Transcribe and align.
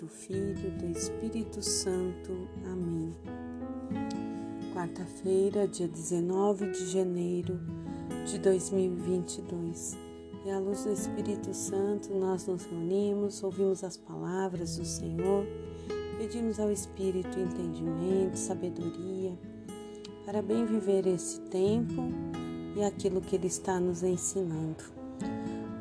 do 0.00 0.08
Filho, 0.08 0.70
do 0.78 0.86
Espírito 0.86 1.60
Santo. 1.62 2.48
Amém. 2.64 3.14
Quarta-feira, 4.72 5.68
dia 5.68 5.86
19 5.86 6.70
de 6.70 6.86
janeiro 6.86 7.60
de 8.24 8.38
2022. 8.38 9.98
E 10.46 10.50
à 10.50 10.58
luz 10.58 10.84
do 10.84 10.92
Espírito 10.92 11.52
Santo, 11.52 12.14
nós 12.14 12.46
nos 12.46 12.64
reunimos, 12.64 13.42
ouvimos 13.42 13.84
as 13.84 13.98
palavras 13.98 14.78
do 14.78 14.86
Senhor, 14.86 15.44
pedimos 16.16 16.58
ao 16.58 16.72
Espírito 16.72 17.38
entendimento, 17.38 18.38
sabedoria, 18.38 19.38
para 20.24 20.40
bem 20.40 20.64
viver 20.64 21.06
esse 21.06 21.40
tempo 21.42 22.02
e 22.74 22.82
aquilo 22.82 23.20
que 23.20 23.36
Ele 23.36 23.48
está 23.48 23.78
nos 23.78 24.02
ensinando. 24.02 24.99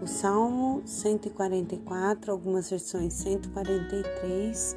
O 0.01 0.07
Salmo 0.07 0.81
144, 0.85 2.31
algumas 2.31 2.69
versões 2.69 3.13
143, 3.15 4.75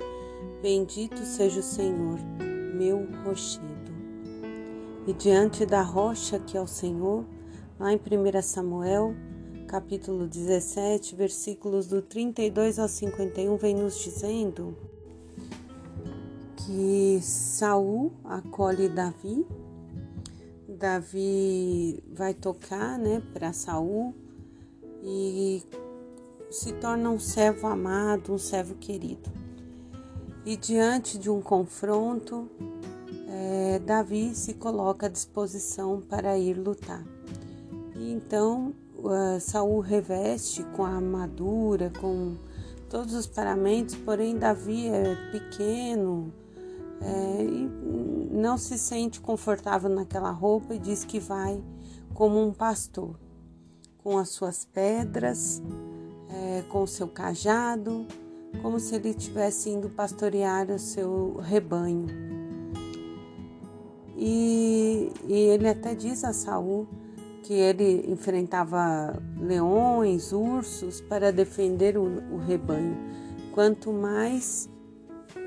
Bendito 0.60 1.24
seja 1.24 1.60
o 1.60 1.62
Senhor, 1.62 2.18
meu 2.74 3.06
rochedo. 3.24 3.92
E 5.06 5.12
diante 5.12 5.64
da 5.64 5.80
rocha 5.80 6.40
que 6.40 6.56
é 6.56 6.60
o 6.60 6.66
Senhor, 6.66 7.24
lá 7.78 7.92
em 7.92 7.96
1 7.96 8.42
Samuel, 8.42 9.14
capítulo 9.68 10.26
17, 10.26 11.14
versículos 11.14 11.86
do 11.86 12.02
32 12.02 12.80
ao 12.80 12.88
51, 12.88 13.56
vem 13.56 13.76
nos 13.76 14.00
dizendo 14.00 14.76
que 16.56 17.20
Saul 17.22 18.12
acolhe 18.24 18.88
Davi. 18.88 19.46
Davi 20.68 22.02
vai 22.12 22.34
tocar, 22.34 22.98
né, 22.98 23.22
para 23.32 23.52
Saul 23.52 24.12
e 25.02 25.62
se 26.50 26.72
torna 26.74 27.10
um 27.10 27.18
servo 27.18 27.66
amado, 27.66 28.32
um 28.32 28.38
servo 28.38 28.74
querido. 28.76 29.30
E 30.44 30.56
diante 30.56 31.18
de 31.18 31.30
um 31.30 31.40
confronto, 31.40 32.48
é, 33.28 33.78
Davi 33.80 34.34
se 34.34 34.54
coloca 34.54 35.06
à 35.06 35.08
disposição 35.08 36.00
para 36.00 36.38
ir 36.38 36.54
lutar. 36.54 37.04
E 37.96 38.12
então 38.12 38.74
uh, 38.98 39.40
Saul 39.40 39.80
reveste 39.80 40.62
com 40.76 40.84
a 40.84 40.96
armadura, 40.96 41.90
com 42.00 42.36
todos 42.88 43.14
os 43.14 43.26
paramentos, 43.26 43.94
porém 43.94 44.36
Davi 44.36 44.88
é 44.88 45.14
pequeno 45.30 46.32
é, 47.00 47.44
e 47.44 47.70
não 48.32 48.58
se 48.58 48.76
sente 48.78 49.20
confortável 49.20 49.90
naquela 49.90 50.30
roupa 50.30 50.74
e 50.74 50.78
diz 50.78 51.04
que 51.04 51.18
vai 51.18 51.62
como 52.14 52.40
um 52.40 52.52
pastor 52.52 53.16
com 54.02 54.18
as 54.18 54.30
suas 54.30 54.64
pedras, 54.64 55.62
é, 56.28 56.62
com 56.68 56.82
o 56.82 56.86
seu 56.86 57.08
cajado, 57.08 58.06
como 58.60 58.78
se 58.78 58.94
ele 58.94 59.10
estivesse 59.10 59.70
indo 59.70 59.88
pastorear 59.88 60.70
o 60.70 60.78
seu 60.78 61.36
rebanho. 61.40 62.06
E, 64.16 65.10
e 65.26 65.32
ele 65.32 65.68
até 65.68 65.94
diz 65.94 66.24
a 66.24 66.32
Saul 66.32 66.86
que 67.42 67.54
ele 67.54 68.10
enfrentava 68.10 69.20
leões, 69.40 70.32
ursos 70.32 71.00
para 71.00 71.32
defender 71.32 71.96
o, 71.96 72.04
o 72.32 72.38
rebanho. 72.38 72.96
Quanto 73.52 73.92
mais 73.92 74.68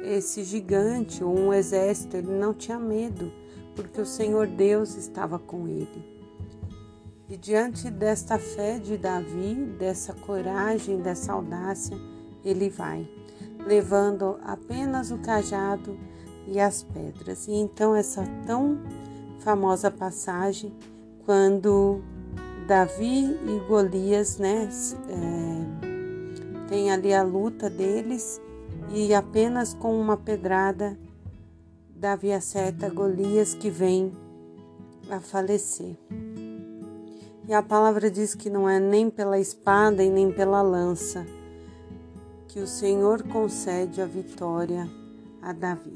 esse 0.04 0.44
gigante 0.44 1.24
ou 1.24 1.38
um 1.38 1.54
exército, 1.54 2.18
ele 2.18 2.32
não 2.32 2.54
tinha 2.54 2.78
medo, 2.78 3.32
porque 3.76 4.02
o 4.02 4.06
Senhor 4.06 4.48
Deus 4.48 4.96
estava 4.96 5.40
com 5.40 5.68
ele. 5.68 6.15
E 7.28 7.36
diante 7.36 7.90
desta 7.90 8.38
fé 8.38 8.78
de 8.78 8.98
Davi, 8.98 9.56
dessa 9.80 10.14
coragem, 10.14 11.02
dessa 11.02 11.34
audácia, 11.34 11.98
ele 12.44 12.70
vai, 12.70 13.10
levando 13.66 14.38
apenas 14.44 15.10
o 15.10 15.18
cajado 15.18 15.98
e 16.48 16.60
as 16.60 16.84
pedras. 16.84 17.48
E 17.48 17.54
então 17.54 17.96
essa 17.96 18.24
tão 18.46 18.80
famosa 19.40 19.90
passagem, 19.90 20.72
quando 21.26 22.02
Davi 22.68 23.24
e 23.26 23.68
Golias, 23.68 24.38
né, 24.38 24.70
é, 25.10 26.68
tem 26.68 26.92
ali 26.92 27.12
a 27.12 27.24
luta 27.24 27.70
deles 27.70 28.40
e 28.94 29.14
apenas 29.16 29.74
com 29.74 30.00
uma 30.00 30.16
pedrada 30.16 30.98
Davi 31.96 32.32
acerta 32.32 32.90
Golias 32.90 33.56
que 33.56 33.70
vem 33.70 34.12
a 35.10 35.20
falecer. 35.20 35.96
E 37.48 37.54
a 37.54 37.62
palavra 37.62 38.10
diz 38.10 38.34
que 38.34 38.50
não 38.50 38.68
é 38.68 38.80
nem 38.80 39.10
pela 39.10 39.40
espada 39.40 40.04
e 40.04 40.10
nem 40.10 40.32
pela 40.32 40.64
lança 40.64 41.26
que 42.48 42.60
o 42.60 42.66
Senhor 42.66 43.22
concede 43.24 44.02
a 44.02 44.06
vitória 44.06 44.90
a 45.42 45.54
Davi. 45.54 45.94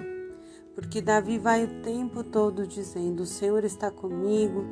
Porque 0.75 1.01
Davi 1.01 1.39
vai 1.39 1.63
o 1.63 1.81
tempo 1.81 2.23
todo 2.23 2.67
dizendo: 2.67 3.23
O 3.23 3.25
Senhor 3.25 3.63
está 3.63 3.89
comigo, 3.89 4.63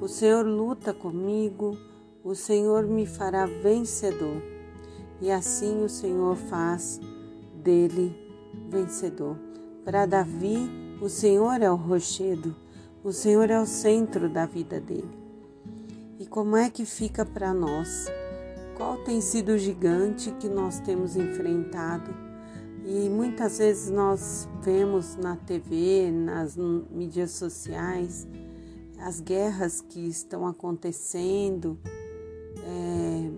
o 0.00 0.08
Senhor 0.08 0.46
luta 0.46 0.94
comigo, 0.94 1.76
o 2.24 2.34
Senhor 2.34 2.86
me 2.86 3.04
fará 3.04 3.44
vencedor. 3.44 4.40
E 5.20 5.30
assim 5.30 5.84
o 5.84 5.88
Senhor 5.88 6.34
faz 6.34 6.98
dele 7.56 8.16
vencedor. 8.70 9.36
Para 9.84 10.06
Davi, 10.06 10.70
o 11.00 11.08
Senhor 11.08 11.60
é 11.60 11.70
o 11.70 11.76
rochedo, 11.76 12.56
o 13.04 13.12
Senhor 13.12 13.50
é 13.50 13.60
o 13.60 13.66
centro 13.66 14.30
da 14.30 14.46
vida 14.46 14.80
dele. 14.80 15.21
E 16.22 16.26
como 16.26 16.56
é 16.56 16.70
que 16.70 16.84
fica 16.84 17.26
para 17.26 17.52
nós? 17.52 18.06
Qual 18.76 18.96
tem 18.98 19.20
sido 19.20 19.54
o 19.54 19.58
gigante 19.58 20.30
que 20.30 20.48
nós 20.48 20.78
temos 20.78 21.16
enfrentado? 21.16 22.14
E 22.86 23.10
muitas 23.10 23.58
vezes 23.58 23.90
nós 23.90 24.48
vemos 24.62 25.16
na 25.16 25.34
TV, 25.34 26.12
nas 26.12 26.56
mídias 26.56 27.32
sociais, 27.32 28.24
as 29.00 29.18
guerras 29.18 29.80
que 29.80 29.98
estão 29.98 30.46
acontecendo, 30.46 31.76
é, 32.56 33.32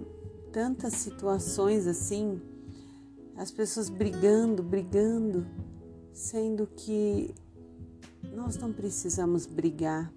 tantas 0.53 0.93
situações 0.93 1.87
assim, 1.87 2.39
as 3.35 3.51
pessoas 3.51 3.89
brigando, 3.89 4.63
brigando, 4.63 5.47
sendo 6.13 6.67
que 6.67 7.35
nós 8.31 8.59
não 8.59 8.71
precisamos 8.75 9.47
brigar 9.47 10.13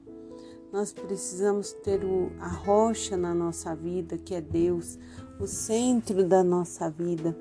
nós 0.72 0.92
precisamos 0.92 1.72
ter 1.72 2.04
o, 2.04 2.32
a 2.40 2.48
rocha 2.48 3.16
na 3.16 3.34
nossa 3.34 3.76
vida, 3.76 4.18
que 4.18 4.36
é 4.36 4.42
Deus, 4.42 4.98
o 5.40 5.48
centro 5.48 6.24
da 6.24 6.44
nossa 6.44 6.90
vida, 6.90 7.38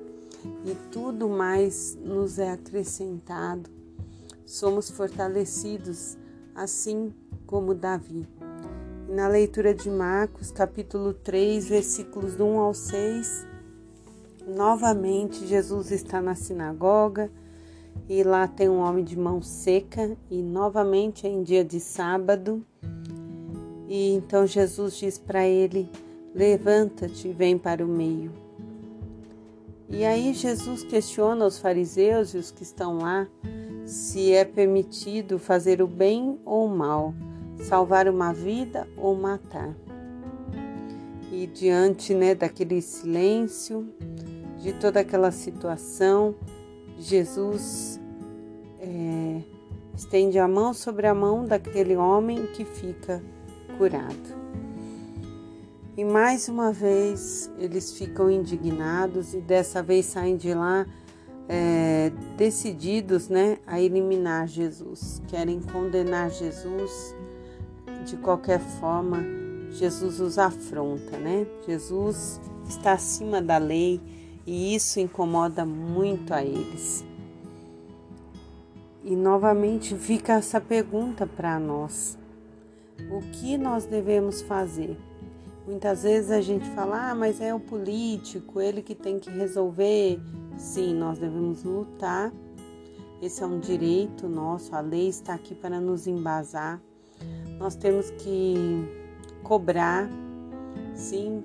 e 0.65 0.75
tudo 0.91 1.27
mais 1.27 1.97
nos 2.01 2.39
é 2.39 2.51
acrescentado. 2.51 3.69
Somos 4.45 4.89
fortalecidos, 4.89 6.17
assim 6.55 7.13
como 7.45 7.75
Davi. 7.75 8.27
E 9.09 9.11
na 9.11 9.27
leitura 9.27 9.73
de 9.73 9.89
Marcos, 9.89 10.51
capítulo 10.51 11.13
3, 11.13 11.67
versículos 11.67 12.35
do 12.35 12.45
1 12.45 12.59
ao 12.59 12.73
6, 12.73 13.45
novamente 14.47 15.45
Jesus 15.45 15.91
está 15.91 16.21
na 16.21 16.35
sinagoga 16.35 17.29
e 18.09 18.23
lá 18.23 18.47
tem 18.47 18.69
um 18.69 18.79
homem 18.79 19.03
de 19.03 19.17
mão 19.17 19.41
seca, 19.41 20.17
e 20.29 20.41
novamente 20.41 21.27
é 21.27 21.29
em 21.29 21.43
dia 21.43 21.63
de 21.63 21.79
sábado. 21.79 22.65
E 23.87 24.13
então 24.13 24.45
Jesus 24.45 24.97
diz 24.97 25.17
para 25.17 25.47
ele: 25.47 25.89
Levanta-te 26.35 27.29
e 27.29 27.33
vem 27.33 27.57
para 27.57 27.83
o 27.83 27.87
meio. 27.87 28.31
E 29.89 30.03
aí 30.03 30.33
Jesus 30.33 30.83
questiona 30.83 31.45
os 31.45 31.57
fariseus 31.57 32.33
e 32.33 32.37
os 32.37 32.51
que 32.51 32.63
estão 32.63 32.97
lá 32.97 33.27
se 33.85 34.33
é 34.33 34.43
permitido 34.43 35.39
fazer 35.39 35.81
o 35.81 35.87
bem 35.87 36.37
ou 36.43 36.65
o 36.65 36.69
mal, 36.69 37.13
salvar 37.63 38.09
uma 38.09 38.33
vida 38.33 38.85
ou 38.97 39.15
matar. 39.15 39.73
E 41.31 41.47
diante 41.47 42.13
né, 42.13 42.35
daquele 42.35 42.81
silêncio, 42.81 43.87
de 44.59 44.73
toda 44.73 44.99
aquela 44.99 45.31
situação, 45.31 46.35
Jesus 46.99 47.99
é, 48.81 49.41
estende 49.95 50.37
a 50.37 50.47
mão 50.47 50.73
sobre 50.73 51.07
a 51.07 51.13
mão 51.13 51.45
daquele 51.45 51.95
homem 51.95 52.45
que 52.47 52.65
fica 52.65 53.23
curado. 53.77 54.37
E 55.95 56.03
mais 56.03 56.47
uma 56.47 56.71
vez 56.71 57.51
eles 57.57 57.97
ficam 57.97 58.29
indignados 58.29 59.33
e 59.33 59.41
dessa 59.41 59.81
vez 59.81 60.05
saem 60.05 60.37
de 60.37 60.53
lá 60.53 60.85
é, 61.49 62.11
decididos 62.35 63.29
né, 63.29 63.57
a 63.65 63.79
eliminar 63.81 64.47
Jesus, 64.47 65.21
querem 65.27 65.61
condenar 65.61 66.29
Jesus 66.29 67.15
de 68.05 68.17
qualquer 68.17 68.59
forma. 68.59 69.23
Jesus 69.71 70.19
os 70.19 70.37
afronta, 70.37 71.17
né? 71.17 71.45
Jesus 71.67 72.39
está 72.67 72.93
acima 72.93 73.41
da 73.41 73.57
lei 73.57 73.99
e 74.45 74.73
isso 74.73 74.99
incomoda 74.99 75.65
muito 75.65 76.33
a 76.33 76.43
eles. 76.43 77.05
E 79.03 79.15
novamente 79.15 79.95
fica 79.95 80.33
essa 80.33 80.59
pergunta 80.59 81.27
para 81.27 81.59
nós: 81.59 82.16
o 83.11 83.21
que 83.31 83.57
nós 83.57 83.85
devemos 83.85 84.41
fazer. 84.41 84.97
Muitas 85.65 86.03
vezes 86.03 86.31
a 86.31 86.41
gente 86.41 86.67
fala, 86.69 87.11
ah, 87.11 87.15
mas 87.15 87.41
é 87.41 87.53
o 87.53 87.59
político, 87.59 88.61
ele 88.61 88.81
que 88.81 88.95
tem 88.95 89.19
que 89.19 89.29
resolver 89.29 90.19
Sim, 90.57 90.95
nós 90.95 91.19
devemos 91.19 91.63
lutar. 91.63 92.33
Esse 93.21 93.43
é 93.43 93.45
um 93.45 93.59
direito 93.59 94.27
nosso, 94.27 94.75
a 94.75 94.79
lei 94.79 95.07
está 95.07 95.35
aqui 95.35 95.53
para 95.53 95.79
nos 95.79 96.07
embasar. 96.07 96.81
Nós 97.59 97.75
temos 97.75 98.09
que 98.11 98.55
cobrar, 99.43 100.09
sim, 100.95 101.43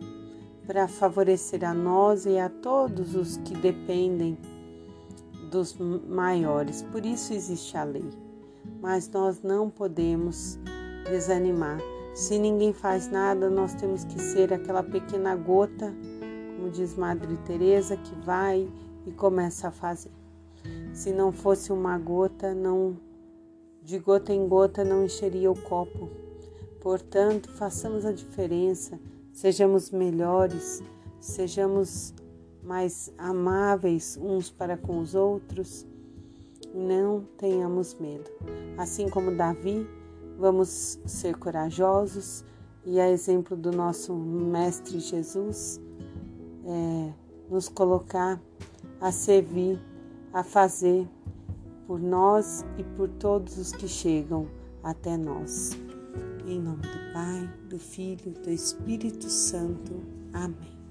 para 0.67 0.89
favorecer 0.89 1.65
a 1.65 1.75
nós 1.75 2.27
e 2.27 2.39
a 2.39 2.49
todos 2.49 3.15
os 3.15 3.37
que 3.39 3.55
dependem 3.55 4.37
dos 5.51 5.77
maiores. 5.77 6.83
Por 6.83 7.05
isso 7.05 7.35
existe 7.35 7.77
a 7.77 7.85
lei. 7.85 8.09
Mas 8.81 9.09
nós 9.11 9.43
não 9.43 9.69
podemos 9.69 10.59
desanimar. 11.13 11.79
Se 12.15 12.39
ninguém 12.39 12.73
faz 12.73 13.11
nada, 13.11 13.51
nós 13.51 13.75
temos 13.75 14.03
que 14.05 14.19
ser 14.19 14.51
aquela 14.53 14.83
pequena 14.83 15.37
gota, 15.37 15.95
como 16.57 16.71
diz 16.71 16.95
Madre 16.97 17.37
Teresa, 17.45 17.99
que 17.99 18.15
vai 18.25 18.67
e 19.07 19.13
começa 19.13 19.69
a 19.69 19.71
fazer. 19.71 20.11
Se 20.95 21.13
não 21.13 21.31
fosse 21.31 21.71
uma 21.71 21.99
gota, 21.99 22.55
não 22.55 22.97
de 23.83 23.99
gota 23.99 24.33
em 24.33 24.49
gota 24.49 24.85
não 24.85 25.05
encheria 25.05 25.51
o 25.51 25.61
copo. 25.61 26.09
Portanto, 26.81 27.51
façamos 27.53 28.07
a 28.07 28.13
diferença, 28.13 28.99
sejamos 29.33 29.91
melhores, 29.91 30.83
sejamos 31.21 32.15
mais 32.63 33.13
amáveis 33.19 34.17
uns 34.21 34.51
para 34.51 34.77
com 34.77 34.99
os 34.99 35.15
outros. 35.15 35.87
Não 36.75 37.25
tenhamos 37.37 37.95
medo. 37.95 38.31
Assim 38.79 39.09
como 39.09 39.37
Davi, 39.37 39.87
vamos 40.39 40.99
ser 41.07 41.37
corajosos 41.37 42.45
e, 42.85 43.01
a 43.01 43.09
exemplo 43.11 43.57
do 43.57 43.71
nosso 43.71 44.15
Mestre 44.15 44.99
Jesus, 44.99 45.81
é, 46.65 47.13
nos 47.51 47.69
colocar 47.69 48.41
a 49.01 49.13
servir, 49.13 49.81
a 50.33 50.43
fazer 50.43 51.09
por 51.87 52.01
nós 52.01 52.65
e 52.79 52.85
por 52.85 53.09
todos 53.09 53.59
os 53.59 53.73
que 53.73 53.89
chegam 53.89 54.47
até 54.83 55.17
nós. 55.17 55.71
Em 56.47 56.61
nome 56.61 56.83
do 56.83 57.13
Pai, 57.13 57.51
do 57.69 57.79
Filho 57.79 58.33
do 58.33 58.51
Espírito 58.51 59.29
Santo. 59.29 60.01
Amém. 60.33 60.82